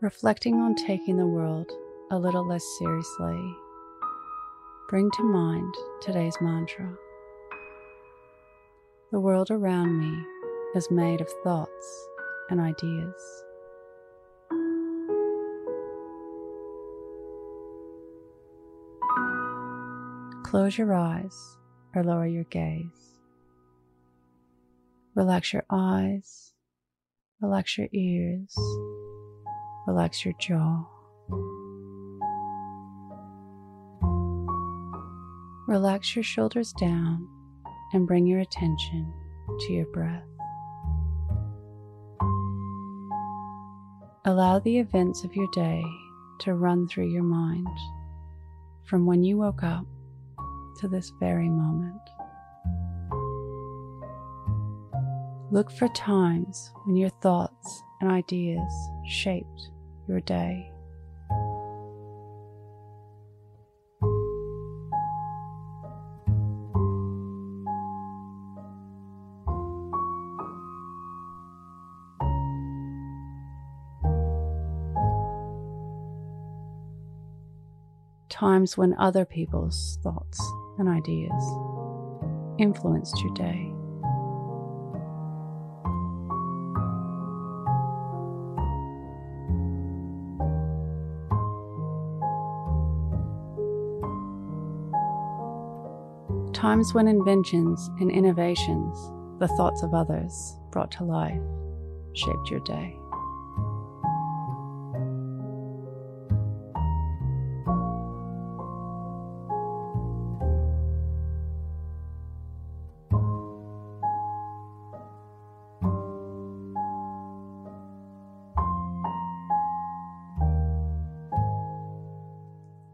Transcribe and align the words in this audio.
Reflecting 0.00 0.60
on 0.60 0.76
taking 0.76 1.16
the 1.16 1.26
world 1.26 1.68
a 2.12 2.16
little 2.16 2.46
less 2.46 2.62
seriously, 2.78 3.56
bring 4.88 5.10
to 5.10 5.24
mind 5.24 5.74
today's 6.00 6.36
mantra. 6.40 6.94
The 9.10 9.18
world 9.18 9.50
around 9.50 9.98
me 9.98 10.24
is 10.76 10.88
made 10.92 11.20
of 11.20 11.28
thoughts 11.42 12.08
and 12.48 12.60
ideas. 12.60 13.44
Close 20.44 20.78
your 20.78 20.94
eyes 20.94 21.56
or 21.96 22.04
lower 22.04 22.28
your 22.28 22.44
gaze. 22.44 23.18
Relax 25.16 25.52
your 25.52 25.64
eyes, 25.68 26.52
relax 27.40 27.76
your 27.76 27.88
ears, 27.92 28.56
relax 29.88 30.22
your 30.22 30.34
jaw. 30.34 30.84
Relax 35.66 36.14
your 36.14 36.22
shoulders 36.22 36.74
down 36.78 37.26
and 37.94 38.06
bring 38.06 38.26
your 38.26 38.40
attention 38.40 39.10
to 39.60 39.72
your 39.72 39.86
breath. 39.86 40.28
Allow 44.26 44.58
the 44.58 44.78
events 44.78 45.24
of 45.24 45.34
your 45.34 45.48
day 45.54 45.82
to 46.40 46.52
run 46.52 46.86
through 46.86 47.08
your 47.10 47.22
mind 47.22 47.66
from 48.84 49.06
when 49.06 49.24
you 49.24 49.38
woke 49.38 49.62
up 49.62 49.86
to 50.80 50.88
this 50.88 51.10
very 51.18 51.48
moment. 51.48 51.96
Look 55.50 55.72
for 55.72 55.88
times 55.88 56.72
when 56.84 56.94
your 56.96 57.08
thoughts 57.08 57.82
and 58.02 58.10
ideas 58.10 58.70
shaped 59.06 59.70
your 60.08 60.20
day. 60.20 60.72
Times 78.30 78.78
when 78.78 78.94
other 78.94 79.24
people's 79.24 79.98
thoughts 80.02 80.40
and 80.78 80.88
ideas 80.88 81.32
influenced 82.58 83.20
your 83.20 83.34
day. 83.34 83.77
Times 96.58 96.92
when 96.92 97.06
inventions 97.06 97.88
and 98.00 98.10
innovations, 98.10 99.12
the 99.38 99.46
thoughts 99.46 99.84
of 99.84 99.94
others 99.94 100.56
brought 100.72 100.90
to 100.90 101.04
life, 101.04 101.40
shaped 102.14 102.50
your 102.50 102.58
day. 102.58 102.98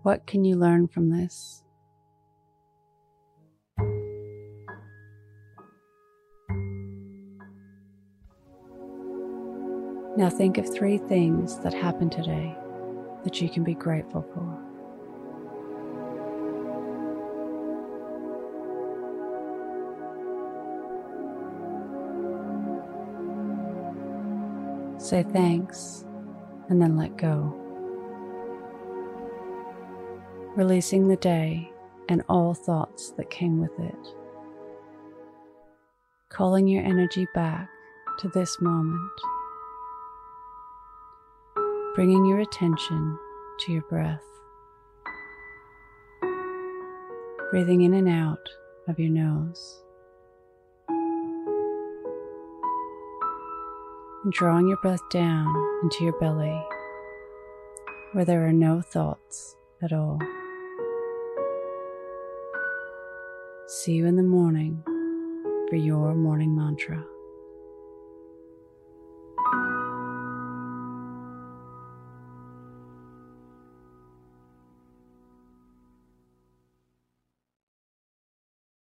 What 0.00 0.26
can 0.26 0.46
you 0.46 0.56
learn 0.56 0.88
from 0.88 1.10
this? 1.10 1.62
Now 10.16 10.28
think 10.28 10.58
of 10.58 10.72
three 10.72 10.98
things 10.98 11.58
that 11.60 11.72
happened 11.72 12.10
today 12.10 12.56
that 13.22 13.40
you 13.40 13.48
can 13.48 13.62
be 13.62 13.74
grateful 13.74 14.22
for. 14.22 14.58
Say 24.98 25.22
thanks 25.22 26.04
and 26.68 26.82
then 26.82 26.96
let 26.96 27.16
go. 27.16 27.56
Releasing 30.56 31.06
the 31.06 31.16
day 31.16 31.70
and 32.08 32.24
all 32.28 32.52
thoughts 32.52 33.12
that 33.12 33.30
came 33.30 33.60
with 33.60 33.78
it. 33.78 34.14
Calling 36.28 36.66
your 36.66 36.84
energy 36.84 37.28
back 37.32 37.70
to 38.18 38.28
this 38.28 38.60
moment 38.60 39.10
bringing 42.00 42.24
your 42.24 42.40
attention 42.40 43.18
to 43.58 43.72
your 43.72 43.82
breath. 43.82 44.24
Breathing 47.50 47.82
in 47.82 47.92
and 47.92 48.08
out 48.08 48.38
of 48.88 48.98
your 48.98 49.10
nose. 49.10 49.82
And 54.24 54.32
drawing 54.32 54.66
your 54.66 54.78
breath 54.78 55.06
down 55.10 55.54
into 55.82 56.04
your 56.04 56.18
belly 56.18 56.58
where 58.12 58.24
there 58.24 58.46
are 58.46 58.52
no 58.54 58.80
thoughts 58.80 59.56
at 59.82 59.92
all. 59.92 60.18
See 63.66 63.92
you 63.92 64.06
in 64.06 64.16
the 64.16 64.22
morning 64.22 64.82
for 65.68 65.76
your 65.76 66.14
morning 66.14 66.56
mantra. 66.56 67.04